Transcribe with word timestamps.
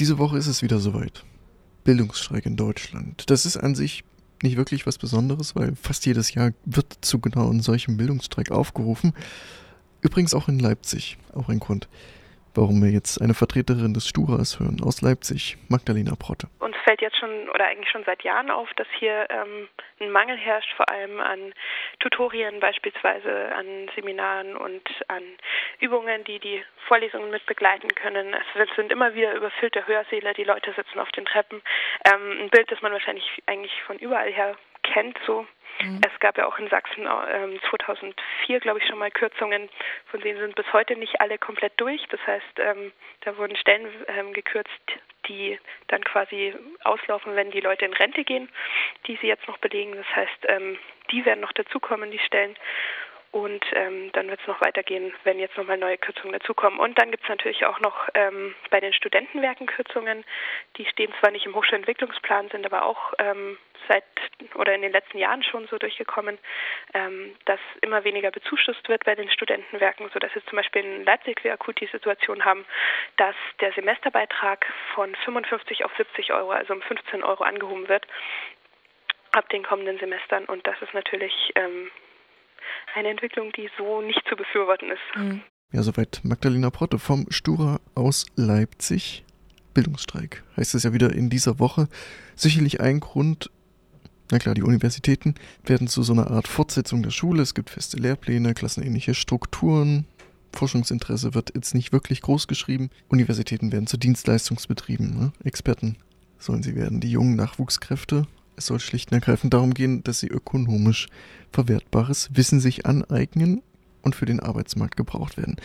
Diese 0.00 0.16
Woche 0.16 0.38
ist 0.38 0.46
es 0.46 0.62
wieder 0.62 0.78
soweit. 0.78 1.26
Bildungsstreik 1.84 2.46
in 2.46 2.56
Deutschland. 2.56 3.28
Das 3.28 3.44
ist 3.44 3.58
an 3.58 3.74
sich 3.74 4.02
nicht 4.42 4.56
wirklich 4.56 4.86
was 4.86 4.96
Besonderes, 4.96 5.54
weil 5.54 5.76
fast 5.76 6.06
jedes 6.06 6.32
Jahr 6.32 6.52
wird 6.64 6.96
zu 7.02 7.18
genau 7.18 7.50
einem 7.50 7.60
solchen 7.60 7.98
Bildungsstreik 7.98 8.50
aufgerufen. 8.50 9.12
Übrigens 10.00 10.32
auch 10.32 10.48
in 10.48 10.58
Leipzig. 10.58 11.18
Auch 11.34 11.50
ein 11.50 11.58
Grund, 11.58 11.90
warum 12.54 12.82
wir 12.82 12.90
jetzt 12.90 13.20
eine 13.20 13.34
Vertreterin 13.34 13.92
des 13.92 14.08
Sturas 14.08 14.58
hören 14.58 14.80
aus 14.80 15.02
Leipzig, 15.02 15.58
Magdalena 15.68 16.14
Protte. 16.14 16.48
Uns 16.60 16.69
fällt 16.90 17.02
jetzt 17.02 17.18
schon 17.18 17.48
oder 17.50 17.66
eigentlich 17.66 17.88
schon 17.88 18.02
seit 18.02 18.24
Jahren 18.24 18.50
auf, 18.50 18.68
dass 18.74 18.88
hier 18.98 19.28
ähm, 19.30 19.68
ein 20.00 20.10
Mangel 20.10 20.36
herrscht, 20.36 20.72
vor 20.74 20.90
allem 20.90 21.20
an 21.20 21.54
Tutorien 22.00 22.58
beispielsweise, 22.58 23.54
an 23.54 23.88
Seminaren 23.94 24.56
und 24.56 24.82
an 25.06 25.22
Übungen, 25.78 26.24
die 26.24 26.40
die 26.40 26.64
Vorlesungen 26.88 27.30
mit 27.30 27.46
begleiten 27.46 27.94
können. 27.94 28.34
Es 28.34 28.74
sind 28.74 28.90
immer 28.90 29.14
wieder 29.14 29.34
überfüllte 29.34 29.86
Hörsäle, 29.86 30.34
die 30.34 30.42
Leute 30.42 30.72
sitzen 30.72 30.98
auf 30.98 31.12
den 31.12 31.26
Treppen. 31.26 31.62
Ähm, 32.12 32.40
ein 32.40 32.50
Bild, 32.50 32.68
das 32.72 32.82
man 32.82 32.92
wahrscheinlich 32.92 33.40
eigentlich 33.46 33.82
von 33.84 33.96
überall 33.98 34.32
her 34.32 34.56
kennt, 34.82 35.16
so 35.26 35.46
Mhm. 35.82 36.00
Es 36.04 36.20
gab 36.20 36.36
ja 36.36 36.46
auch 36.46 36.58
in 36.58 36.68
Sachsen 36.68 37.06
ähm, 37.32 37.58
2004, 37.70 38.60
glaube 38.60 38.80
ich, 38.80 38.86
schon 38.86 38.98
mal 38.98 39.10
Kürzungen, 39.10 39.70
von 40.10 40.20
denen 40.20 40.38
sind 40.38 40.54
bis 40.54 40.70
heute 40.72 40.96
nicht 40.96 41.20
alle 41.20 41.38
komplett 41.38 41.72
durch. 41.78 42.04
Das 42.10 42.20
heißt, 42.26 42.58
ähm, 42.58 42.92
da 43.22 43.36
wurden 43.38 43.56
Stellen 43.56 43.88
ähm, 44.08 44.32
gekürzt, 44.32 44.70
die 45.30 45.58
dann 45.86 46.02
quasi 46.04 46.54
auslaufen, 46.82 47.36
wenn 47.36 47.50
die 47.50 47.60
Leute 47.60 47.84
in 47.84 47.92
Rente 47.92 48.24
gehen, 48.24 48.48
die 49.06 49.16
sie 49.20 49.28
jetzt 49.28 49.46
noch 49.46 49.58
belegen. 49.58 49.94
Das 49.94 50.16
heißt, 50.16 50.46
ähm, 50.48 50.78
die 51.10 51.24
werden 51.24 51.40
noch 51.40 51.52
dazukommen, 51.52 52.10
die 52.10 52.18
Stellen. 52.18 52.56
Und 53.32 53.64
ähm, 53.74 54.10
dann 54.12 54.28
wird 54.28 54.40
es 54.40 54.46
noch 54.48 54.60
weitergehen, 54.60 55.12
wenn 55.22 55.38
jetzt 55.38 55.56
nochmal 55.56 55.78
neue 55.78 55.98
Kürzungen 55.98 56.32
dazukommen. 56.32 56.80
Und 56.80 56.98
dann 56.98 57.12
gibt 57.12 57.22
es 57.22 57.28
natürlich 57.28 57.64
auch 57.64 57.78
noch 57.78 58.08
ähm, 58.14 58.56
bei 58.70 58.80
den 58.80 58.92
Studentenwerken 58.92 59.68
Kürzungen. 59.68 60.24
Die 60.76 60.84
stehen 60.86 61.12
zwar 61.20 61.30
nicht 61.30 61.46
im 61.46 61.54
Hochschulentwicklungsplan, 61.54 62.48
sind 62.48 62.66
aber 62.66 62.84
auch 62.84 63.14
ähm, 63.18 63.56
seit 63.86 64.04
oder 64.54 64.74
in 64.74 64.82
den 64.82 64.90
letzten 64.90 65.18
Jahren 65.18 65.44
schon 65.44 65.68
so 65.68 65.78
durchgekommen, 65.78 66.38
ähm, 66.92 67.36
dass 67.44 67.60
immer 67.82 68.02
weniger 68.02 68.32
bezuschusst 68.32 68.88
wird 68.88 69.04
bei 69.04 69.14
den 69.14 69.30
Studentenwerken, 69.30 70.10
sodass 70.12 70.34
wir 70.34 70.44
zum 70.46 70.56
Beispiel 70.56 70.82
in 70.82 71.04
Leipzig 71.04 71.44
wir 71.44 71.52
akut 71.52 71.80
die 71.80 71.86
Situation 71.86 72.44
haben, 72.44 72.64
dass 73.16 73.36
der 73.60 73.72
Semesterbeitrag 73.72 74.66
von 74.94 75.14
55 75.24 75.84
auf 75.84 75.92
70 75.96 76.32
Euro, 76.32 76.50
also 76.50 76.72
um 76.72 76.82
15 76.82 77.22
Euro 77.22 77.44
angehoben 77.44 77.88
wird 77.88 78.06
ab 79.32 79.48
den 79.50 79.62
kommenden 79.62 79.98
Semestern. 79.98 80.46
Und 80.46 80.66
das 80.66 80.80
ist 80.82 80.94
natürlich 80.94 81.52
ähm, 81.54 81.90
eine 82.94 83.08
Entwicklung, 83.08 83.52
die 83.52 83.68
so 83.78 84.00
nicht 84.00 84.22
zu 84.28 84.36
befürworten 84.36 84.90
ist. 84.90 85.16
Mhm. 85.16 85.42
Ja, 85.72 85.82
soweit 85.82 86.20
Magdalena 86.24 86.70
Protte 86.70 86.98
vom 86.98 87.26
Stura 87.30 87.80
aus 87.94 88.26
Leipzig. 88.34 89.24
Bildungsstreik 89.72 90.42
heißt 90.56 90.74
es 90.74 90.82
ja 90.82 90.92
wieder 90.92 91.12
in 91.12 91.30
dieser 91.30 91.60
Woche. 91.60 91.88
Sicherlich 92.34 92.80
ein 92.80 92.98
Grund, 92.98 93.50
na 94.32 94.38
klar, 94.38 94.54
die 94.54 94.62
Universitäten 94.62 95.36
werden 95.64 95.86
zu 95.86 96.02
so 96.02 96.12
einer 96.12 96.30
Art 96.30 96.48
Fortsetzung 96.48 97.02
der 97.02 97.10
Schule. 97.10 97.42
Es 97.42 97.54
gibt 97.54 97.70
feste 97.70 97.96
Lehrpläne, 97.98 98.54
klassenähnliche 98.54 99.14
Strukturen. 99.14 100.06
Forschungsinteresse 100.52 101.34
wird 101.34 101.52
jetzt 101.54 101.74
nicht 101.74 101.92
wirklich 101.92 102.22
groß 102.22 102.48
geschrieben. 102.48 102.90
Universitäten 103.08 103.70
werden 103.70 103.86
zu 103.86 103.96
Dienstleistungsbetrieben. 103.96 105.18
Ne? 105.18 105.32
Experten 105.44 105.96
sollen 106.38 106.62
sie 106.62 106.74
werden, 106.74 107.00
die 107.00 107.10
jungen 107.10 107.36
Nachwuchskräfte 107.36 108.26
es 108.60 108.66
soll 108.66 108.78
schlicht 108.78 109.10
und 109.10 109.16
ergreifend 109.16 109.54
darum 109.54 109.74
gehen, 109.74 110.04
dass 110.04 110.20
sie 110.20 110.28
ökonomisch 110.28 111.08
verwertbares 111.50 112.30
Wissen 112.32 112.60
sich 112.60 112.86
aneignen 112.86 113.62
und 114.02 114.14
für 114.14 114.26
den 114.26 114.40
Arbeitsmarkt 114.40 114.96
gebraucht 114.96 115.36
werden. 115.36 115.56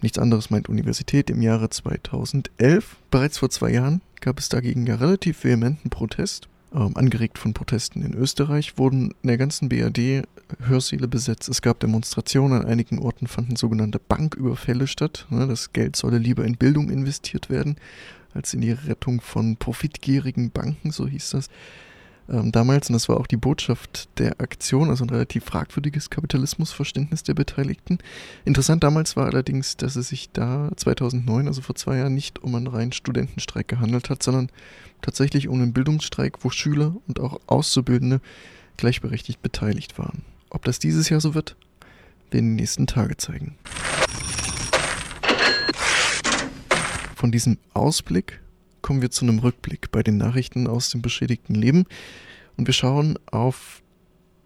Nichts 0.00 0.18
anderes 0.18 0.50
meint 0.50 0.68
Universität 0.68 1.30
im 1.30 1.42
Jahre 1.42 1.70
2011. 1.70 2.96
Bereits 3.10 3.38
vor 3.38 3.50
zwei 3.50 3.70
Jahren 3.70 4.00
gab 4.20 4.38
es 4.38 4.48
dagegen 4.48 4.86
ja 4.86 4.96
relativ 4.96 5.44
vehementen 5.44 5.90
Protest. 5.90 6.48
Ähm, 6.74 6.96
angeregt 6.96 7.38
von 7.38 7.54
Protesten 7.54 8.02
in 8.02 8.14
Österreich 8.14 8.76
wurden 8.78 9.14
in 9.22 9.28
der 9.28 9.38
ganzen 9.38 9.68
BRD 9.68 10.26
Hörsäle 10.66 11.08
besetzt. 11.08 11.48
Es 11.48 11.62
gab 11.62 11.78
Demonstrationen. 11.80 12.62
An 12.62 12.66
einigen 12.66 12.98
Orten 12.98 13.26
fanden 13.26 13.56
sogenannte 13.56 13.98
Banküberfälle 13.98 14.86
statt. 14.86 15.26
Ne, 15.30 15.46
das 15.46 15.72
Geld 15.72 15.94
solle 15.94 16.18
lieber 16.18 16.44
in 16.44 16.56
Bildung 16.56 16.90
investiert 16.90 17.48
werden 17.48 17.76
als 18.34 18.52
in 18.52 18.60
die 18.60 18.72
Rettung 18.72 19.20
von 19.20 19.56
profitgierigen 19.56 20.50
Banken, 20.50 20.90
so 20.90 21.06
hieß 21.06 21.30
das 21.30 21.48
ähm, 22.28 22.52
damals, 22.52 22.88
und 22.88 22.94
das 22.94 23.08
war 23.08 23.18
auch 23.18 23.26
die 23.26 23.36
Botschaft 23.36 24.08
der 24.18 24.40
Aktion, 24.40 24.88
also 24.88 25.04
ein 25.04 25.10
relativ 25.10 25.44
fragwürdiges 25.44 26.08
Kapitalismusverständnis 26.08 27.22
der 27.22 27.34
Beteiligten. 27.34 27.98
Interessant 28.44 28.82
damals 28.82 29.16
war 29.16 29.26
allerdings, 29.26 29.76
dass 29.76 29.96
es 29.96 30.08
sich 30.08 30.30
da 30.32 30.70
2009, 30.76 31.46
also 31.46 31.60
vor 31.60 31.74
zwei 31.74 31.98
Jahren, 31.98 32.14
nicht 32.14 32.42
um 32.42 32.54
einen 32.54 32.66
reinen 32.66 32.92
Studentenstreik 32.92 33.68
gehandelt 33.68 34.08
hat, 34.08 34.22
sondern 34.22 34.48
tatsächlich 35.02 35.48
um 35.48 35.60
einen 35.60 35.72
Bildungsstreik, 35.74 36.44
wo 36.44 36.50
Schüler 36.50 36.94
und 37.06 37.20
auch 37.20 37.40
Auszubildende 37.46 38.20
gleichberechtigt 38.76 39.42
beteiligt 39.42 39.98
waren. 39.98 40.22
Ob 40.48 40.64
das 40.64 40.78
dieses 40.78 41.10
Jahr 41.10 41.20
so 41.20 41.34
wird, 41.34 41.56
werden 42.30 42.56
die 42.56 42.62
nächsten 42.62 42.86
Tage 42.86 43.16
zeigen. 43.16 43.56
Von 47.16 47.32
diesem 47.32 47.58
Ausblick 47.74 48.40
kommen 48.84 49.00
wir 49.00 49.10
zu 49.10 49.24
einem 49.24 49.38
Rückblick 49.38 49.90
bei 49.92 50.02
den 50.02 50.18
Nachrichten 50.18 50.66
aus 50.66 50.90
dem 50.90 51.00
beschädigten 51.00 51.54
Leben. 51.54 51.86
Und 52.58 52.66
wir 52.66 52.74
schauen 52.74 53.18
auf 53.24 53.82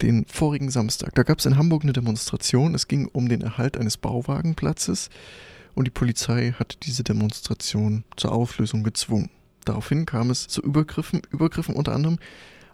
den 0.00 0.26
vorigen 0.26 0.70
Samstag. 0.70 1.12
Da 1.16 1.24
gab 1.24 1.40
es 1.40 1.46
in 1.46 1.56
Hamburg 1.56 1.82
eine 1.82 1.92
Demonstration. 1.92 2.76
Es 2.76 2.86
ging 2.86 3.08
um 3.12 3.28
den 3.28 3.40
Erhalt 3.40 3.76
eines 3.76 3.96
Bauwagenplatzes 3.96 5.10
und 5.74 5.88
die 5.88 5.90
Polizei 5.90 6.54
hat 6.56 6.78
diese 6.84 7.02
Demonstration 7.02 8.04
zur 8.14 8.30
Auflösung 8.30 8.84
gezwungen. 8.84 9.28
Daraufhin 9.64 10.06
kam 10.06 10.30
es 10.30 10.46
zu 10.46 10.62
Übergriffen, 10.62 11.20
Übergriffen 11.32 11.74
unter 11.74 11.92
anderem 11.92 12.20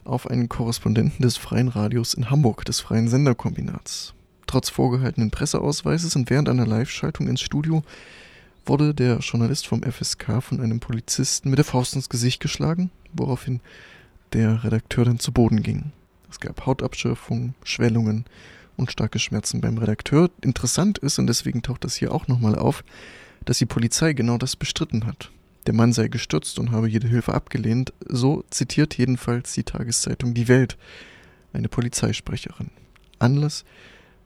auf 0.04 0.30
einen 0.30 0.50
Korrespondenten 0.50 1.22
des 1.22 1.38
Freien 1.38 1.68
Radios 1.68 2.12
in 2.12 2.28
Hamburg, 2.28 2.66
des 2.66 2.80
Freien 2.80 3.08
Senderkombinats. 3.08 4.12
Trotz 4.46 4.68
vorgehaltenen 4.68 5.30
Presseausweises 5.30 6.14
und 6.14 6.28
während 6.28 6.50
einer 6.50 6.66
Live-Schaltung 6.66 7.26
ins 7.26 7.40
Studio 7.40 7.82
wurde 8.66 8.94
der 8.94 9.18
Journalist 9.18 9.66
vom 9.66 9.82
FSK 9.82 10.42
von 10.42 10.60
einem 10.60 10.80
Polizisten 10.80 11.50
mit 11.50 11.58
der 11.58 11.64
Faust 11.64 11.94
ins 11.94 12.08
Gesicht 12.08 12.40
geschlagen, 12.40 12.90
woraufhin 13.12 13.60
der 14.32 14.64
Redakteur 14.64 15.04
dann 15.04 15.18
zu 15.18 15.32
Boden 15.32 15.62
ging. 15.62 15.92
Es 16.30 16.40
gab 16.40 16.66
Hautabschürfungen, 16.66 17.54
Schwellungen 17.62 18.24
und 18.76 18.90
starke 18.90 19.18
Schmerzen 19.18 19.60
beim 19.60 19.78
Redakteur. 19.78 20.30
Interessant 20.40 20.98
ist, 20.98 21.18
und 21.18 21.26
deswegen 21.26 21.62
taucht 21.62 21.84
das 21.84 21.94
hier 21.94 22.12
auch 22.12 22.26
nochmal 22.26 22.56
auf, 22.56 22.84
dass 23.44 23.58
die 23.58 23.66
Polizei 23.66 24.12
genau 24.12 24.38
das 24.38 24.56
bestritten 24.56 25.06
hat. 25.06 25.30
Der 25.66 25.74
Mann 25.74 25.92
sei 25.92 26.08
gestürzt 26.08 26.58
und 26.58 26.72
habe 26.72 26.88
jede 26.88 27.08
Hilfe 27.08 27.34
abgelehnt. 27.34 27.92
So 28.06 28.44
zitiert 28.50 28.96
jedenfalls 28.98 29.52
die 29.52 29.62
Tageszeitung 29.62 30.34
Die 30.34 30.48
Welt 30.48 30.76
eine 31.52 31.68
Polizeisprecherin. 31.68 32.70
Anlass 33.18 33.64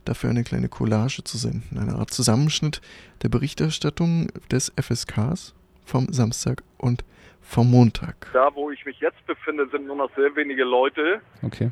dafür 0.08 0.30
eine 0.30 0.44
kleine 0.44 0.68
Collage 0.68 1.22
zu 1.24 1.36
senden, 1.36 1.78
eine 1.78 1.94
Art 1.94 2.10
Zusammenschnitt 2.10 2.80
der 3.22 3.28
Berichterstattung 3.28 4.28
des 4.50 4.72
FSKs 4.80 5.54
vom 5.84 6.12
Samstag 6.12 6.62
und 6.78 7.04
vom 7.42 7.70
Montag. 7.70 8.28
Da, 8.32 8.54
wo 8.54 8.70
ich 8.70 8.84
mich 8.84 9.00
jetzt 9.00 9.24
befinde, 9.26 9.68
sind 9.68 9.86
nur 9.86 9.96
noch 9.96 10.10
sehr 10.16 10.34
wenige 10.36 10.64
Leute. 10.64 11.20
Okay. 11.42 11.70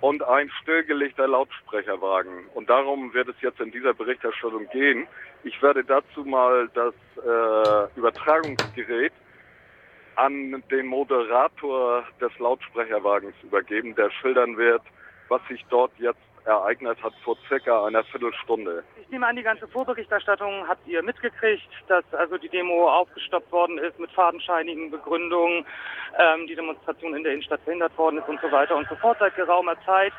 Und 0.00 0.22
ein 0.22 0.50
stillgelegter 0.62 1.26
Lautsprecherwagen. 1.26 2.46
Und 2.54 2.68
darum 2.68 3.12
wird 3.14 3.28
es 3.28 3.36
jetzt 3.40 3.60
in 3.60 3.72
dieser 3.72 3.94
Berichterstattung 3.94 4.68
gehen. 4.70 5.06
Ich 5.42 5.60
werde 5.62 5.82
dazu 5.84 6.24
mal 6.24 6.68
das 6.74 6.94
äh, 7.16 7.98
Übertragungsgerät 7.98 9.12
an 10.16 10.62
den 10.70 10.86
Moderator 10.86 12.04
des 12.20 12.36
Lautsprecherwagens 12.38 13.34
übergeben, 13.42 13.94
der 13.94 14.10
schildern 14.10 14.56
wird, 14.56 14.82
was 15.28 15.40
sich 15.48 15.64
dort 15.70 15.92
jetzt 15.98 16.20
ereignet 16.46 17.02
hat 17.02 17.12
vor 17.24 17.36
circa 17.48 17.86
einer 17.86 18.04
Viertelstunde. 18.04 18.84
Ich 19.00 19.08
nehme 19.10 19.26
an, 19.26 19.36
die 19.36 19.42
ganze 19.42 19.68
Vorberichterstattung 19.68 20.66
habt 20.68 20.86
ihr 20.86 21.02
mitgekriegt, 21.02 21.68
dass 21.88 22.04
also 22.14 22.38
die 22.38 22.48
Demo 22.48 22.88
aufgestoppt 22.88 23.50
worden 23.52 23.78
ist 23.78 23.98
mit 23.98 24.10
fadenscheinigen 24.12 24.90
Begründungen, 24.90 25.66
ähm, 26.18 26.46
die 26.46 26.54
Demonstration 26.54 27.14
in 27.14 27.22
der 27.22 27.32
Innenstadt 27.32 27.60
verhindert 27.62 27.96
worden 27.98 28.18
ist 28.18 28.28
und 28.28 28.40
so 28.40 28.50
weiter 28.50 28.76
und 28.76 28.88
so 28.88 28.96
fort 28.96 29.18
seit 29.18 29.34
geraumer 29.36 29.76
Zeit. 29.84 30.12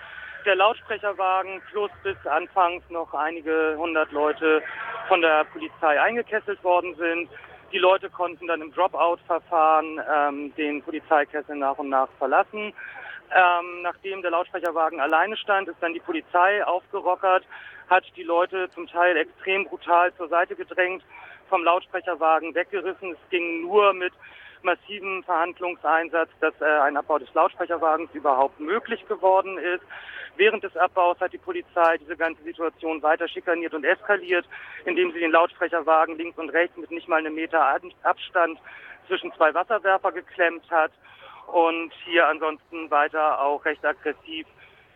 Der 0.46 0.56
Lautsprecherwagen 0.56 1.62
plus 1.72 1.92
bis 2.04 2.16
anfangs 2.26 2.84
noch 2.90 3.14
einige 3.14 3.76
hundert 3.78 4.12
Leute 4.12 4.62
von 5.08 5.22
der 5.22 5.44
Polizei 5.46 6.00
eingekesselt 6.00 6.64
worden 6.64 6.96
sind. 6.96 7.30
Die 7.74 7.80
Leute 7.80 8.10
konnten 8.10 8.48
dann 8.48 8.62
im 8.62 8.72
Dropout-Verfahren 8.72 10.00
ähm, 10.10 10.56
den 10.56 10.82
Polizeikessel 10.82 11.56
nach 11.58 11.78
und 11.78 11.90
nach 11.90 12.08
verlassen. 12.18 12.74
Ähm, 13.36 13.82
nachdem 13.82 14.22
der 14.22 14.32
Lautsprecherwagen 14.32 15.00
alleine 15.00 15.36
stand, 15.38 15.68
ist 15.68 15.82
dann 15.82 15.94
die 15.94 16.00
Polizei 16.00 16.64
aufgerockert, 16.66 17.44
hat 17.90 18.06
die 18.16 18.24
Leute 18.24 18.70
zum 18.74 18.88
Teil 18.88 19.18
extrem 19.18 19.66
brutal 19.66 20.14
zur 20.16 20.30
Seite 20.30 20.56
gedrängt, 20.56 21.04
vom 21.50 21.64
Lautsprecherwagen 21.64 22.56
weggerissen. 22.56 23.12
Es 23.12 23.30
ging 23.30 23.62
nur 23.62 23.94
mit 23.94 24.14
massivem 24.62 25.24
Verhandlungseinsatz, 25.24 26.30
dass 26.40 26.54
äh, 26.62 26.66
ein 26.66 26.98
Abbau 26.98 27.20
des 27.20 27.34
Lautsprecherwagens 27.34 28.10
überhaupt 28.14 28.60
möglich 28.60 29.06
geworden 29.08 29.58
ist. 29.58 29.84
Während 30.36 30.64
des 30.64 30.76
Abbaus 30.78 31.20
hat 31.20 31.34
die 31.34 31.38
Polizei 31.38 31.98
diese 31.98 32.16
ganze 32.16 32.44
Situation 32.44 33.02
weiter 33.02 33.28
schikaniert 33.28 33.74
und 33.74 33.84
eskaliert, 33.84 34.46
indem 34.86 35.12
sie 35.12 35.20
den 35.20 35.32
Lautsprecherwagen 35.32 36.18
links 36.18 36.38
und 36.38 36.50
rechts 36.50 36.78
mit 36.78 36.92
nicht 36.92 37.08
mal 37.08 37.18
einem 37.18 37.36
Meter 37.36 37.80
Abstand 38.04 38.60
zwischen 39.08 39.34
zwei 39.34 39.54
Wasserwerfer 39.54 40.12
geklemmt 40.12 40.70
hat 40.70 40.92
und 41.48 41.92
hier 42.06 42.28
ansonsten 42.28 42.90
weiter 42.92 43.42
auch 43.42 43.64
recht 43.66 43.84
aggressiv 43.86 44.46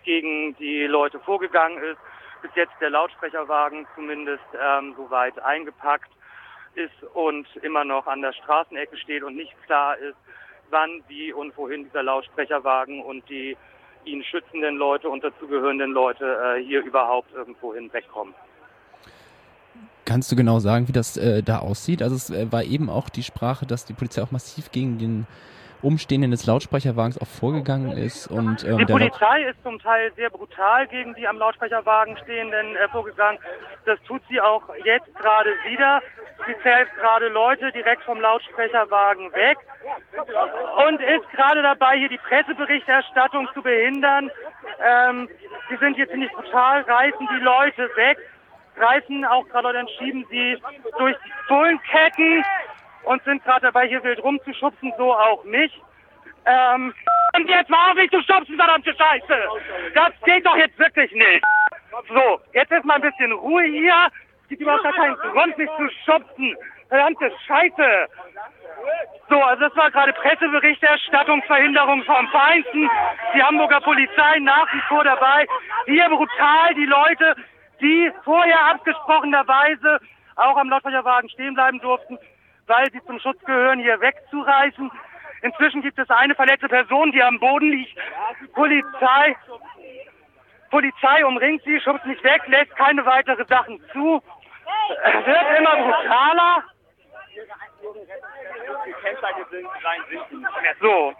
gegen 0.03 0.55
die 0.57 0.83
Leute 0.83 1.19
vorgegangen 1.19 1.81
ist. 1.83 1.99
Bis 2.41 2.51
jetzt 2.55 2.73
der 2.81 2.89
Lautsprecherwagen 2.89 3.87
zumindest 3.95 4.43
ähm, 4.59 4.93
soweit 4.97 5.37
eingepackt 5.43 6.11
ist 6.75 7.03
und 7.13 7.47
immer 7.57 7.83
noch 7.83 8.07
an 8.07 8.21
der 8.21 8.33
Straßenecke 8.33 8.97
steht 8.97 9.23
und 9.23 9.35
nicht 9.35 9.53
klar 9.65 9.97
ist, 9.97 10.17
wann, 10.69 11.03
wie 11.07 11.33
und 11.33 11.55
wohin 11.57 11.83
dieser 11.83 12.03
Lautsprecherwagen 12.03 13.03
und 13.03 13.27
die 13.29 13.57
ihn 14.05 14.23
schützenden 14.23 14.77
Leute 14.77 15.09
und 15.09 15.23
dazugehörenden 15.23 15.91
Leute 15.91 16.57
äh, 16.57 16.63
hier 16.63 16.83
überhaupt 16.83 17.31
irgendwo 17.33 17.73
hinwegkommen. 17.73 18.33
Kannst 20.05 20.31
du 20.31 20.35
genau 20.35 20.59
sagen, 20.59 20.87
wie 20.87 20.93
das 20.93 21.17
äh, 21.17 21.43
da 21.43 21.59
aussieht? 21.59 22.01
Also 22.01 22.15
es 22.15 22.29
äh, 22.31 22.51
war 22.51 22.63
eben 22.63 22.89
auch 22.89 23.09
die 23.09 23.23
Sprache, 23.23 23.67
dass 23.67 23.85
die 23.85 23.93
Polizei 23.93 24.23
auch 24.23 24.31
massiv 24.31 24.71
gegen 24.71 24.97
den 24.97 25.27
Umstehenden 25.83 26.31
des 26.31 26.45
Lautsprecherwagens 26.45 27.19
auch 27.19 27.27
vorgegangen 27.27 27.97
ist. 27.97 28.27
Und, 28.27 28.63
ähm, 28.63 28.77
die 28.77 28.85
Polizei 28.85 29.43
ist 29.43 29.61
zum 29.63 29.79
Teil 29.79 30.11
sehr 30.15 30.29
brutal 30.29 30.87
gegen 30.87 31.13
die 31.15 31.27
am 31.27 31.37
Lautsprecherwagen 31.37 32.17
Stehenden 32.17 32.75
äh, 32.75 32.87
vorgegangen. 32.89 33.39
Das 33.85 33.99
tut 34.03 34.21
sie 34.29 34.39
auch 34.39 34.63
jetzt 34.83 35.13
gerade 35.15 35.49
wieder. 35.65 36.01
Sie 36.47 36.55
zählt 36.63 36.89
gerade 36.95 37.27
Leute 37.29 37.71
direkt 37.71 38.03
vom 38.03 38.19
Lautsprecherwagen 38.19 39.31
weg 39.33 39.57
und 40.87 41.01
ist 41.01 41.29
gerade 41.31 41.61
dabei, 41.61 41.97
hier 41.97 42.09
die 42.09 42.17
Presseberichterstattung 42.17 43.47
zu 43.53 43.61
behindern. 43.61 44.31
Ähm, 44.83 45.29
sie 45.69 45.77
sind 45.77 45.97
jetzt 45.97 46.11
ziemlich 46.11 46.31
brutal, 46.31 46.81
reißen 46.81 47.27
die 47.31 47.43
Leute 47.43 47.89
weg, 47.95 48.17
reißen 48.77 49.25
auch 49.25 49.47
gerade, 49.49 49.73
dann 49.73 49.87
schieben 49.99 50.25
sie 50.29 50.57
durch 50.97 51.15
die 51.25 51.31
Bullenketten 51.47 52.43
und 53.03 53.23
sind 53.23 53.43
gerade 53.43 53.61
dabei, 53.61 53.87
hier 53.87 54.03
wild 54.03 54.23
rumzuschubsen, 54.23 54.93
so 54.97 55.13
auch 55.13 55.43
mich. 55.43 55.71
Ähm, 56.45 56.93
und 57.35 57.49
jetzt 57.49 57.69
mal 57.69 57.91
auf 57.91 57.95
mich 57.95 58.09
zu 58.11 58.21
schubsen, 58.23 58.57
verdammte 58.57 58.93
Scheiße! 58.95 59.47
Das 59.93 60.11
geht 60.25 60.45
doch 60.45 60.57
jetzt 60.57 60.77
wirklich 60.77 61.11
nicht! 61.11 61.43
So, 62.07 62.39
jetzt 62.53 62.71
ist 62.71 62.85
mal 62.85 62.95
ein 62.95 63.01
bisschen 63.01 63.31
Ruhe 63.31 63.63
hier. 63.63 63.93
Es 64.43 64.49
gibt 64.49 64.61
überhaupt 64.61 64.83
gar 64.83 64.93
keinen 64.93 65.15
Grund, 65.15 65.57
mich 65.57 65.69
zu 65.77 65.89
schubsen. 66.05 66.55
Verdammte 66.89 67.31
Scheiße! 67.47 68.07
So, 69.29 69.41
also 69.41 69.61
das 69.61 69.75
war 69.77 69.91
gerade 69.91 70.11
Presseberichterstattungsverhinderung 70.13 72.03
vom 72.03 72.27
Feinsten. 72.29 72.89
Die 73.33 73.43
Hamburger 73.43 73.79
Polizei 73.79 74.39
nach 74.39 74.67
wie 74.73 74.81
vor 74.89 75.03
dabei. 75.03 75.47
Hier 75.85 76.09
brutal 76.09 76.73
die 76.75 76.85
Leute, 76.85 77.35
die 77.79 78.11
vorher 78.25 78.65
abgesprochenerweise 78.71 79.99
auch 80.35 80.57
am 80.57 80.69
Lautsprecherwagen 80.69 81.29
stehen 81.29 81.53
bleiben 81.53 81.79
durften, 81.79 82.17
weil 82.71 82.91
sie 82.91 83.03
zum 83.05 83.19
Schutz 83.19 83.39
gehören, 83.43 83.79
hier 83.79 83.99
wegzureißen. 83.99 84.89
Inzwischen 85.41 85.81
gibt 85.81 85.99
es 85.99 86.09
eine 86.09 86.35
verletzte 86.35 86.69
Person, 86.69 87.11
die 87.11 87.21
am 87.21 87.39
Boden 87.39 87.69
liegt. 87.69 87.97
Polizei, 88.53 89.35
Polizei 90.69 91.25
umringt 91.25 91.63
sie, 91.63 91.81
schubst 91.81 92.05
nicht 92.05 92.23
weg, 92.23 92.41
lässt 92.47 92.73
keine 92.77 93.05
weiteren 93.05 93.45
Sachen 93.47 93.81
zu. 93.91 94.21
Es 95.03 95.25
wird 95.25 95.57
immer 95.57 95.75
brutaler. 95.75 96.63
So. 100.79 101.13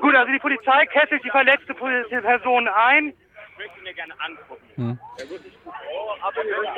Gut, 0.00 0.14
also 0.14 0.32
die 0.32 0.38
Polizei 0.38 0.86
kesselt 0.86 1.24
die 1.24 1.30
verletzte 1.30 1.74
Person 1.74 2.68
ein 2.68 3.14
möchte 3.58 3.80
mir 3.80 3.92
gerne 3.92 4.14
angucken. 4.20 4.67
Hm. 4.78 4.98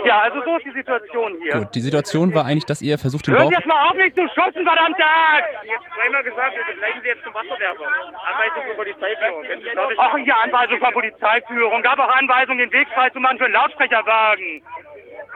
Ja, 0.05 0.21
also 0.21 0.43
so 0.43 0.57
ist 0.57 0.65
die 0.65 0.73
Situation 0.73 1.37
hier. 1.43 1.53
Gut, 1.59 1.75
die 1.75 1.81
Situation 1.81 2.35
war 2.35 2.47
eigentlich, 2.47 2.65
dass 2.65 2.81
ihr 2.81 2.97
versucht, 2.99 3.27
den 3.27 3.35
Bauch... 3.35 3.41
Hören 3.41 3.49
Sie 3.51 3.57
jetzt 3.57 3.67
mal 3.67 3.89
auf, 3.89 3.95
mich 3.95 4.15
zu 4.15 4.23
schubsen, 4.29 4.65
verdammte 4.65 5.05
Axt! 5.05 5.49
Jetzt 5.65 5.85
zweimal 5.95 6.25
gesagt, 6.25 6.57
wir 6.57 6.65
begleiten 6.65 7.01
Sie 7.03 7.09
jetzt 7.09 7.25
zum 7.25 7.35
Wasserwerfer. 7.35 7.85
Anweisung 7.85 8.63
für 8.69 8.75
Polizeiführung. 8.75 9.45
Ach 9.99 10.19
ja, 10.25 10.37
Anweisung 10.45 10.79
für 10.79 10.93
Polizeiführung. 10.93 11.83
Gab 11.83 11.99
auch 11.99 12.17
Anweisung, 12.17 12.59
den 12.59 12.73
Weg 12.73 12.89
frei 12.95 13.11
zu 13.11 13.21
machen 13.21 13.39
für 13.39 13.45
einen 13.45 13.55
Lautsprecherwagen. 13.55 14.63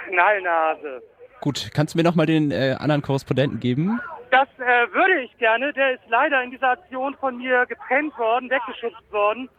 Knallnase. 0.09 1.03
Gut, 1.41 1.71
kannst 1.75 1.95
du 1.95 1.99
mir 1.99 2.05
nochmal 2.05 2.27
den 2.27 2.51
äh, 2.51 2.77
anderen 2.79 3.03
Korrespondenten 3.03 3.61
geben? 3.61 4.01
Das 4.31 4.49
äh, 4.59 4.93
würde 4.93 5.21
ich 5.21 5.37
gerne. 5.37 5.73
Der 5.75 5.93
ist 5.93 6.03
leider 6.09 6.43
in 6.43 6.51
dieser 6.51 6.71
Aktion 6.71 7.15
von 7.21 7.37
mir 7.37 7.67
getrennt 7.67 8.17
worden, 8.19 8.49
weggeschubst 8.49 9.13
worden 9.13 9.51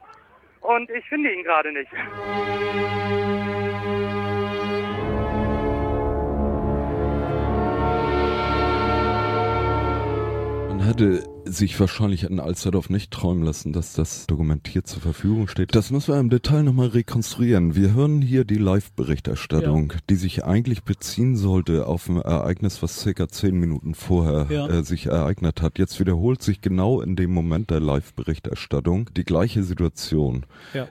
und 0.67 0.89
ich 0.89 1.05
finde 1.07 1.31
ihn 1.31 1.43
gerade 1.43 1.71
nicht. 1.71 1.91
Man 10.69 10.79
hätte 10.79 11.34
sich 11.45 11.79
wahrscheinlich 11.79 12.23
in 12.23 12.39
Alsterdorf 12.39 12.89
nicht 12.89 13.11
träumen 13.11 13.43
lassen, 13.43 13.71
dass 13.71 13.93
das 13.93 14.27
dokumentiert 14.27 14.87
zur 14.87 15.01
Verfügung 15.01 15.47
steht. 15.47 15.75
Das 15.75 15.91
müssen 15.91 16.13
wir 16.13 16.19
im 16.19 16.29
Detail 16.29 16.63
nochmal 16.63 16.87
rekonstruieren. 16.87 17.75
Wir 17.75 17.93
hören 17.93 18.21
hier 18.21 18.45
die 18.45 18.57
Live-Berichterstattung, 18.57 19.91
ja. 19.91 19.99
die 20.09 20.15
sich 20.15 20.43
eigentlich 20.43 20.83
beziehen 20.83 21.37
sollte 21.37 21.87
auf 21.87 22.09
ein 22.09 22.17
Ereignis, 22.17 22.81
was 22.81 22.99
circa 22.99 23.27
zehn 23.27 23.57
Minuten 23.59 23.95
vorher 23.95 24.47
ja. 24.49 24.67
äh, 24.67 24.83
sich 24.83 25.05
ereignet 25.07 25.61
hat. 25.61 25.77
Jetzt 25.77 25.99
wiederholt 25.99 26.41
sich 26.41 26.61
genau 26.61 27.01
in 27.01 27.15
dem 27.15 27.31
Moment 27.31 27.69
der 27.69 27.79
Live-Berichterstattung 27.79 29.09
die 29.15 29.23
gleiche 29.23 29.63
Situation. 29.63 30.45
Ja. 30.73 30.87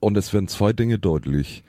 Und 0.00 0.16
es 0.16 0.32
werden 0.32 0.48
zwei 0.48 0.72
Dinge 0.72 0.98
deutlich. 0.98 1.62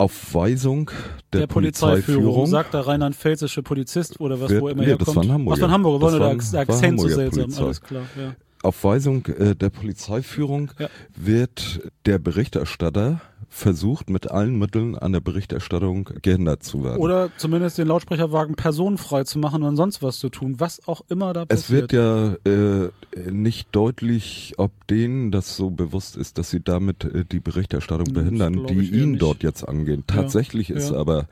Auf 0.00 0.32
Weisung 0.34 0.90
der, 1.32 1.40
der 1.40 1.46
Polizeiführung, 1.48 2.22
Polizeiführung 2.22 2.46
sagt 2.46 2.72
der 2.74 2.86
rheinland-pfälzische 2.86 3.64
Polizist 3.64 4.20
oder 4.20 4.40
was, 4.40 4.50
wird, 4.50 4.62
wo 4.62 4.68
immer 4.68 4.82
nee, 4.82 4.88
herkommt. 4.88 5.08
Das 5.08 5.16
war 5.16 5.24
in 5.24 5.32
Hamburg. 5.32 5.54
Ach, 5.56 5.60
von 5.60 5.70
Hamburg, 5.72 6.02
war 6.02 6.10
nur 6.12 6.20
der 6.20 6.60
Akzent 6.60 7.00
so 7.00 7.08
seltsam, 7.08 7.42
Polizei. 7.42 7.64
alles 7.64 7.80
klar. 7.82 8.02
Ja. 8.16 8.36
Auf 8.62 8.84
Weisung 8.84 9.26
äh, 9.26 9.56
der 9.56 9.70
Polizeiführung 9.70 10.70
ja. 10.78 10.88
wird 11.16 11.80
der 12.06 12.18
Berichterstatter 12.18 13.20
versucht, 13.48 14.10
mit 14.10 14.30
allen 14.30 14.58
Mitteln 14.58 14.96
an 14.96 15.12
der 15.12 15.20
Berichterstattung 15.20 16.10
gehindert 16.22 16.62
zu 16.62 16.84
werden. 16.84 16.98
Oder 16.98 17.30
zumindest 17.36 17.78
den 17.78 17.88
Lautsprecherwagen 17.88 18.54
personenfrei 18.54 19.24
zu 19.24 19.38
machen 19.38 19.62
und 19.62 19.76
sonst 19.76 20.02
was 20.02 20.18
zu 20.18 20.28
tun, 20.28 20.56
was 20.58 20.86
auch 20.86 21.00
immer 21.08 21.32
da 21.32 21.46
passiert. 21.46 21.92
Es 21.92 21.92
wird 21.92 21.92
ja 21.92 22.34
äh, 22.44 23.30
nicht 23.30 23.68
deutlich, 23.72 24.54
ob 24.58 24.86
denen 24.88 25.30
das 25.30 25.56
so 25.56 25.70
bewusst 25.70 26.16
ist, 26.16 26.38
dass 26.38 26.50
sie 26.50 26.60
damit 26.60 27.04
äh, 27.04 27.24
die 27.24 27.40
Berichterstattung 27.40 28.12
das 28.12 28.14
behindern, 28.14 28.66
die 28.66 28.90
ihn 28.90 29.12
nicht. 29.12 29.22
dort 29.22 29.42
jetzt 29.42 29.66
angehen. 29.66 30.04
Tatsächlich 30.06 30.68
ja. 30.68 30.76
ist 30.76 30.90
ja. 30.90 30.98
aber 30.98 31.26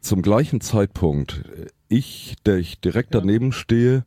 zum 0.00 0.22
gleichen 0.22 0.60
Zeitpunkt 0.60 1.44
äh, 1.56 1.66
ich, 1.88 2.36
der 2.46 2.58
ich 2.58 2.80
direkt 2.80 3.14
ja. 3.14 3.20
daneben 3.20 3.52
stehe, 3.52 4.04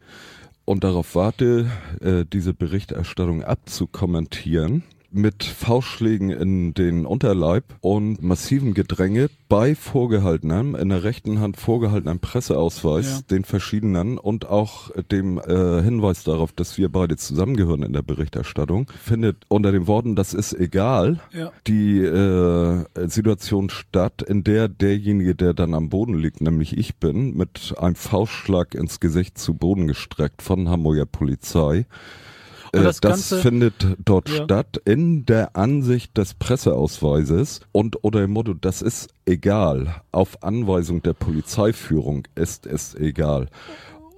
und 0.66 0.86
darauf 0.86 1.16
warte, 1.16 1.70
äh, 2.00 2.24
diese 2.32 2.54
Berichterstattung 2.54 3.44
abzukommentieren 3.44 4.84
mit 5.14 5.44
Faustschlägen 5.44 6.30
in 6.30 6.74
den 6.74 7.06
Unterleib 7.06 7.64
und 7.82 8.22
massivem 8.22 8.74
Gedränge 8.74 9.30
bei 9.48 9.76
vorgehaltenem, 9.76 10.76
in 10.76 10.90
der 10.90 11.04
rechten 11.04 11.40
Hand 11.40 11.58
vorgehaltenem 11.58 12.20
Presseausweis, 12.20 13.20
ja. 13.20 13.22
den 13.30 13.44
verschiedenen 13.44 14.18
und 14.18 14.48
auch 14.50 14.90
dem 15.12 15.38
äh, 15.38 15.82
Hinweis 15.84 16.24
darauf, 16.24 16.52
dass 16.52 16.78
wir 16.78 16.90
beide 16.90 17.18
zusammengehören 17.18 17.84
in 17.84 17.94
der 17.94 18.02
Berichterstattung, 18.02 18.92
findet 19.02 19.38
unter 19.48 19.72
den 19.72 19.88
Worten, 19.88 20.16
das 20.16 20.34
ist 20.34 20.54
egal, 20.54 21.20
ja. 21.32 21.52
die 21.68 22.00
äh, 22.00 22.84
Situation 23.08 23.70
statt, 23.70 24.24
in 24.24 24.44
der 24.44 24.68
derjenige, 24.68 25.36
der 25.36 25.54
dann 25.54 25.74
am 25.74 25.90
Boden 25.90 26.16
liegt, 26.16 26.42
nämlich 26.42 26.78
ich 26.78 26.96
bin, 26.98 27.36
mit 27.36 27.76
einem 27.78 27.96
Faustschlag 27.96 28.74
ins 28.74 29.00
Gesicht 29.00 29.38
zu 29.38 29.54
Boden 29.54 29.88
gestreckt 29.88 30.42
von 30.42 30.70
Hamburger 30.70 31.06
Polizei, 31.06 31.86
das, 32.82 33.02
das 33.02 33.34
findet 33.34 33.74
dort 34.04 34.30
ja. 34.30 34.44
statt 34.44 34.82
in 34.86 35.26
der 35.26 35.56
Ansicht 35.56 36.18
des 36.18 36.34
Presseausweises 36.34 37.62
und 37.72 38.04
oder 38.04 38.24
im 38.24 38.32
Motto, 38.32 38.54
das 38.54 38.82
ist 38.82 39.14
egal. 39.26 40.02
Auf 40.12 40.42
Anweisung 40.44 41.04
der 41.04 41.14
Polizeiführung 41.14 42.28
ist 42.36 42.66
es 42.66 42.96
egal. 42.96 43.50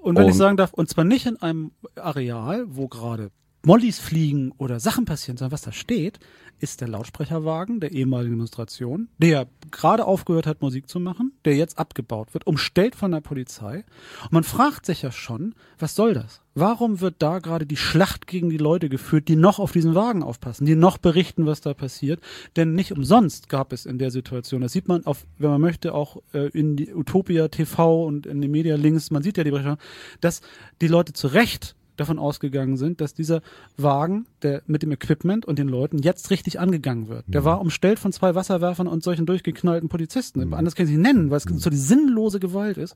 Und 0.01 0.17
wenn 0.17 0.25
und, 0.25 0.29
ich 0.31 0.37
sagen 0.37 0.55
darf, 0.55 0.73
und 0.73 0.89
zwar 0.89 1.03
nicht 1.03 1.25
in 1.25 1.41
einem 1.41 1.71
Areal, 1.95 2.65
wo 2.69 2.87
gerade 2.87 3.31
Mollys 3.65 3.97
fliegen 3.97 4.51
oder 4.57 4.79
Sachen 4.79 5.05
passieren, 5.05 5.37
sondern 5.37 5.51
was 5.51 5.63
da 5.63 5.71
steht, 5.71 6.19
ist 6.59 6.81
der 6.81 6.87
Lautsprecherwagen 6.87 7.79
der 7.79 7.91
ehemaligen 7.91 8.33
Demonstration, 8.35 9.09
der 9.17 9.47
gerade 9.71 10.05
aufgehört 10.05 10.45
hat, 10.45 10.61
Musik 10.61 10.87
zu 10.87 10.99
machen, 10.99 11.33
der 11.45 11.55
jetzt 11.55 11.79
abgebaut 11.79 12.33
wird, 12.33 12.45
umstellt 12.47 12.95
von 12.95 13.11
der 13.11 13.21
Polizei. 13.21 13.83
Und 14.23 14.33
man 14.33 14.43
fragt 14.43 14.85
sich 14.85 15.01
ja 15.01 15.11
schon, 15.11 15.55
was 15.79 15.95
soll 15.95 16.13
das? 16.13 16.41
Warum 16.53 17.01
wird 17.01 17.15
da 17.19 17.39
gerade 17.39 17.65
die 17.65 17.75
Schlacht 17.75 18.27
gegen 18.27 18.49
die 18.49 18.57
Leute 18.57 18.87
geführt, 18.87 19.27
die 19.27 19.35
noch 19.35 19.57
auf 19.59 19.71
diesen 19.71 19.95
Wagen 19.95 20.21
aufpassen, 20.21 20.65
die 20.65 20.75
noch 20.75 20.99
berichten, 20.99 21.47
was 21.47 21.59
da 21.59 21.73
passiert? 21.73 22.21
Denn 22.55 22.75
nicht 22.75 22.91
umsonst 22.91 23.49
gab 23.49 23.73
es 23.73 23.85
in 23.85 23.97
der 23.97 24.11
Situation, 24.11 24.61
das 24.61 24.71
sieht 24.71 24.87
man 24.87 25.05
auf, 25.05 25.25
wenn 25.37 25.49
man 25.49 25.59
möchte, 25.59 25.93
auch 25.93 26.21
äh, 26.33 26.49
in 26.49 26.77
die 26.77 26.93
Utopia 26.93 27.47
TV 27.47 28.05
und 28.05 28.27
in 28.27 28.41
den 28.41 28.51
Media 28.51 28.75
Links, 28.75 29.11
man 29.11 29.23
sieht 29.23 29.37
ja 29.37 29.43
die 29.43 29.51
Berichte, 29.51 29.77
dass 30.21 30.41
die 30.81 30.87
Leute 30.87 31.13
zu 31.13 31.27
Recht 31.27 31.75
davon 31.95 32.19
ausgegangen 32.19 32.77
sind, 32.77 33.01
dass 33.01 33.13
dieser 33.13 33.41
Wagen 33.77 34.25
der, 34.41 34.61
mit 34.67 34.83
dem 34.83 34.91
Equipment 34.91 35.45
und 35.45 35.59
den 35.59 35.67
Leuten 35.67 35.99
jetzt 35.99 36.29
richtig 36.31 36.59
angegangen 36.59 37.07
wird. 37.07 37.25
Der 37.27 37.41
mhm. 37.41 37.45
war 37.45 37.61
umstellt 37.61 37.99
von 37.99 38.11
zwei 38.11 38.35
Wasserwerfern 38.35 38.87
und 38.87 39.03
solchen 39.03 39.25
durchgeknallten 39.25 39.89
Polizisten. 39.89 40.45
Mhm. 40.45 40.53
Anders 40.53 40.75
kann 40.75 40.85
ich 40.85 40.91
sie 40.91 40.97
nennen, 40.97 41.29
weil 41.29 41.37
es 41.37 41.45
mhm. 41.45 41.57
so 41.57 41.69
die 41.69 41.77
sinnlose 41.77 42.39
Gewalt 42.39 42.77
ist. 42.77 42.95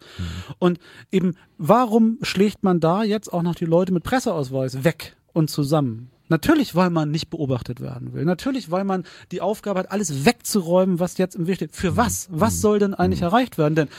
Und 0.59 0.79
eben, 1.11 1.35
warum 1.57 2.19
schlägt 2.21 2.63
man 2.63 2.79
da 2.79 3.03
jetzt 3.03 3.31
auch 3.31 3.43
noch 3.43 3.55
die 3.55 3.65
Leute 3.65 3.93
mit 3.93 4.03
Presseausweis 4.03 4.83
weg 4.83 5.15
und 5.33 5.49
zusammen? 5.49 6.09
Natürlich, 6.29 6.75
weil 6.75 6.91
man 6.91 7.09
nicht 7.09 7.31
beobachtet 7.31 7.81
werden 7.81 8.13
will. 8.13 8.23
Natürlich, 8.23 8.69
weil 8.69 8.83
man 8.83 9.03
die 9.31 9.41
Aufgabe 9.41 9.79
hat, 9.79 9.91
alles 9.91 10.25
wegzuräumen, 10.25 10.99
was 10.99 11.17
jetzt 11.17 11.35
im 11.35 11.47
Weg 11.47 11.55
steht. 11.55 11.75
Für 11.75 11.97
was? 11.97 12.29
Was 12.31 12.61
soll 12.61 12.77
denn 12.77 12.93
eigentlich 12.93 13.23
erreicht 13.23 13.57
werden? 13.57 13.73
Denn 13.73 13.89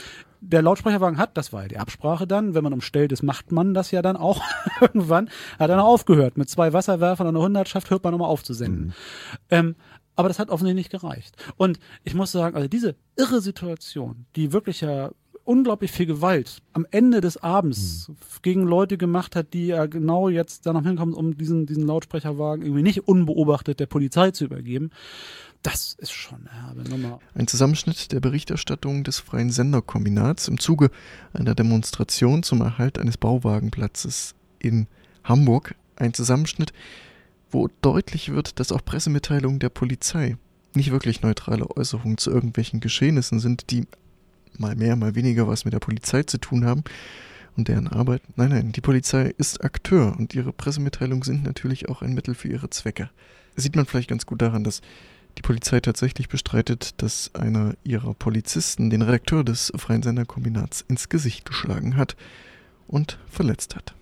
der 0.41 0.61
Lautsprecherwagen 0.63 1.17
hat, 1.19 1.37
das 1.37 1.53
war 1.53 1.61
ja 1.61 1.67
die 1.67 1.77
Absprache 1.77 2.27
dann, 2.27 2.53
wenn 2.55 2.63
man 2.63 2.73
umstellt 2.73 3.11
ist, 3.11 3.21
macht 3.21 3.51
man 3.51 3.73
das 3.73 3.91
ja 3.91 4.01
dann 4.01 4.17
auch 4.17 4.41
irgendwann, 4.81 5.29
hat 5.59 5.69
dann 5.69 5.79
aufgehört. 5.79 6.37
Mit 6.37 6.49
zwei 6.49 6.73
Wasserwerfern 6.73 7.27
und 7.27 7.35
einer 7.35 7.45
Hundertschaft 7.45 7.89
hört 7.91 8.03
man 8.03 8.11
nochmal 8.11 8.29
auf 8.29 8.43
zu 8.43 8.53
senden. 8.53 8.87
Mhm. 8.87 8.93
Ähm, 9.51 9.75
aber 10.15 10.27
das 10.27 10.39
hat 10.39 10.49
offensichtlich 10.49 10.91
nicht 10.91 11.01
gereicht. 11.01 11.35
Und 11.57 11.79
ich 12.03 12.13
muss 12.15 12.31
sagen, 12.31 12.55
also 12.55 12.67
diese 12.67 12.95
irre 13.15 13.41
Situation, 13.41 14.25
die 14.35 14.51
wirklich 14.51 14.81
ja 14.81 15.11
unglaublich 15.43 15.91
viel 15.91 16.05
Gewalt 16.05 16.61
am 16.73 16.85
Ende 16.91 17.21
des 17.21 17.37
Abends 17.37 18.07
mhm. 18.07 18.15
gegen 18.41 18.63
Leute 18.63 18.97
gemacht 18.97 19.35
hat, 19.35 19.53
die 19.53 19.67
ja 19.67 19.85
genau 19.85 20.29
jetzt 20.29 20.65
da 20.65 20.73
noch 20.73 20.83
hinkommen, 20.83 21.13
um 21.13 21.37
diesen, 21.37 21.65
diesen 21.65 21.85
Lautsprecherwagen 21.85 22.65
irgendwie 22.65 22.83
nicht 22.83 23.07
unbeobachtet 23.07 23.79
der 23.79 23.87
Polizei 23.87 24.31
zu 24.31 24.45
übergeben. 24.45 24.91
Das 25.63 25.93
ist 25.99 26.11
schon 26.11 26.47
eine 26.47 26.65
herbe 26.65 26.89
Nummer. 26.89 27.19
Ein 27.35 27.47
Zusammenschnitt 27.47 28.11
der 28.11 28.19
Berichterstattung 28.19 29.03
des 29.03 29.19
Freien 29.19 29.51
Senderkombinats 29.51 30.47
im 30.47 30.59
Zuge 30.59 30.89
einer 31.33 31.53
Demonstration 31.53 32.41
zum 32.41 32.61
Erhalt 32.61 32.97
eines 32.97 33.17
Bauwagenplatzes 33.17 34.33
in 34.57 34.87
Hamburg. 35.23 35.75
Ein 35.95 36.15
Zusammenschnitt, 36.15 36.73
wo 37.51 37.69
deutlich 37.81 38.31
wird, 38.31 38.59
dass 38.59 38.71
auch 38.71 38.83
Pressemitteilungen 38.83 39.59
der 39.59 39.69
Polizei 39.69 40.37
nicht 40.73 40.91
wirklich 40.91 41.21
neutrale 41.21 41.69
Äußerungen 41.69 42.17
zu 42.17 42.31
irgendwelchen 42.31 42.79
Geschehnissen 42.79 43.39
sind, 43.39 43.69
die 43.69 43.85
mal 44.57 44.75
mehr, 44.75 44.95
mal 44.95 45.15
weniger 45.15 45.47
was 45.47 45.65
mit 45.65 45.73
der 45.73 45.79
Polizei 45.79 46.23
zu 46.23 46.37
tun 46.37 46.65
haben 46.65 46.83
und 47.57 47.67
deren 47.67 47.87
Arbeit. 47.87 48.21
Nein, 48.35 48.49
nein, 48.49 48.71
die 48.71 48.81
Polizei 48.81 49.33
ist 49.37 49.63
Akteur 49.63 50.15
und 50.17 50.33
ihre 50.33 50.53
Pressemitteilungen 50.53 51.23
sind 51.23 51.43
natürlich 51.43 51.89
auch 51.89 52.01
ein 52.01 52.13
Mittel 52.13 52.35
für 52.35 52.47
ihre 52.47 52.69
Zwecke. 52.69 53.09
Das 53.55 53.63
sieht 53.63 53.75
man 53.75 53.85
vielleicht 53.85 54.09
ganz 54.09 54.25
gut 54.25 54.41
daran, 54.41 54.63
dass 54.63 54.81
die 55.37 55.41
Polizei 55.41 55.79
tatsächlich 55.79 56.29
bestreitet, 56.29 57.01
dass 57.01 57.33
einer 57.35 57.75
ihrer 57.83 58.13
Polizisten 58.13 58.89
den 58.89 59.01
Redakteur 59.01 59.43
des 59.43 59.71
Freien 59.75 60.03
Senderkombinats 60.03 60.83
ins 60.87 61.09
Gesicht 61.09 61.45
geschlagen 61.45 61.95
hat 61.95 62.15
und 62.87 63.17
verletzt 63.29 63.75
hat. 63.75 63.95